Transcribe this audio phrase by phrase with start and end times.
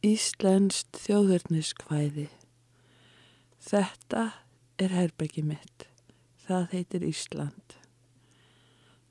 [0.00, 2.30] Íslenskt þjóðverðniskvæði.
[3.60, 4.22] Þetta
[4.80, 5.84] er herbeggi mitt.
[6.46, 7.74] Það heitir Ísland.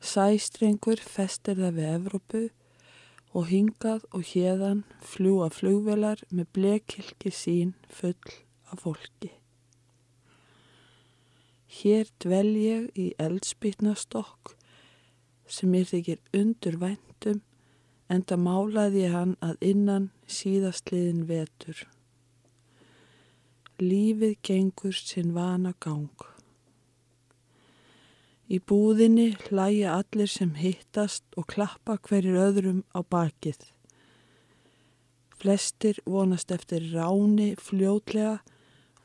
[0.02, 2.41] Sæstrengur festir það við Evrópu
[3.38, 8.33] og hingað og hérðan fljúa flugvelar með blekilki sín full
[8.74, 9.29] af fólki.
[11.69, 14.56] Hér dvel ég í eldspýtnastokk
[15.46, 17.45] sem ég þykir undur væntum
[18.09, 21.85] en það málaði hann að innan síðastliðin vetur.
[23.80, 26.26] Lífið gengur sinn vana gang.
[28.50, 33.62] Í búðinni hlæja allir sem hittast og klappa hverjir öðrum á bakið.
[35.39, 38.39] Flestir vonast eftir ráni fljótlega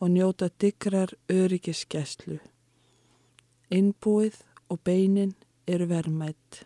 [0.01, 2.41] og njóta digrar öryggiskeslu.
[3.71, 4.41] Innbúið
[4.73, 5.37] og beinin
[5.69, 6.65] eru vermætt.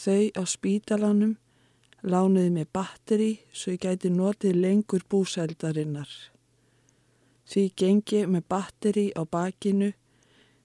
[0.00, 1.34] Þau á spítalanum
[2.02, 6.08] lánuði mig batteri svo ég gæti notið lengur búsældarinnar.
[7.44, 9.90] Því gengi með batteri á bakinu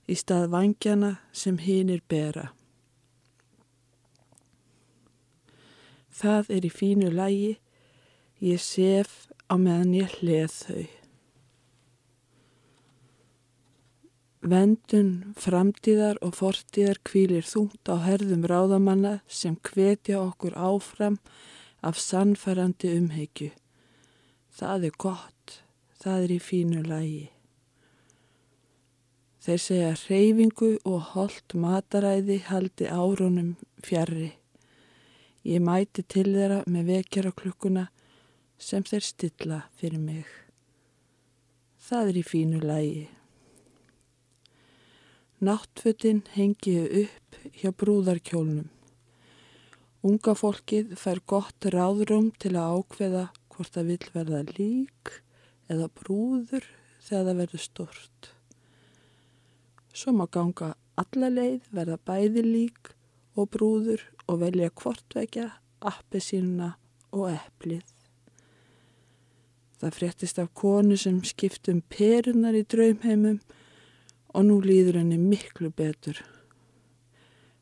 [0.08, 2.52] í stað vangjana sem hinir bera.
[6.16, 7.56] Það er í fínu lægi,
[8.40, 11.05] ég sef á meðan ég hleð þau.
[14.46, 21.16] Vendun, framtíðar og fortíðar kvílir þungt á herðum ráðamanna sem hvetja okkur áfram
[21.82, 23.50] af sannfærandi umheggju.
[24.54, 25.56] Það er gott,
[25.98, 27.26] það er í fínu lægi.
[29.42, 33.52] Þeir segja reyfingu og holdt mataræði haldi árunum
[33.82, 34.32] fjarrri.
[35.42, 37.90] Ég mæti til þeirra með vekjara klukkuna
[38.62, 40.26] sem þeir stilla fyrir mig.
[41.82, 43.06] Það er í fínu lægi.
[45.46, 48.70] Náttfötinn hengiðu upp hjá brúðarkjólnum.
[50.06, 55.12] Unga fólkið fær gott ráðrum til að ákveða hvort það vil verða lík
[55.70, 56.66] eða brúður
[57.06, 58.30] þegar það verður stort.
[59.94, 62.94] Svo má ganga alla leið verða bæði lík
[63.36, 65.50] og brúður og velja hvortvekja,
[65.86, 66.72] appesínuna
[67.14, 67.84] og eplið.
[69.78, 73.42] Það fréttist af konu sem skiptum perunar í draumheimum
[74.36, 76.20] og nú líður henni miklu betur.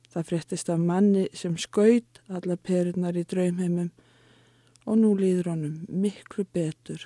[0.10, 3.92] Það fréttist af manni sem skaut alla perunar í draumheimum
[4.90, 7.06] og nú líður honum miklu betur.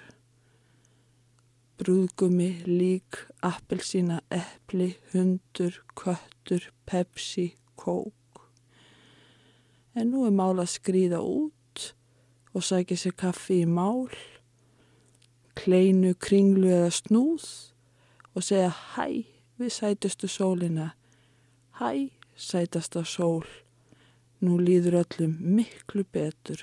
[1.78, 8.48] Brúðgumi, lík, appelsína, eppli, hundur, köttur, pepsi, kók.
[9.94, 11.92] En nú er mál að skrýða út
[12.56, 14.08] og sækja sér kaffi í mál,
[15.60, 17.48] kleinu, kringlu eða snúð
[18.34, 20.92] og segja hæ við sætustu sólina.
[21.80, 23.46] Hæ, sætasta sól,
[24.42, 26.62] nú líður öllum miklu betur.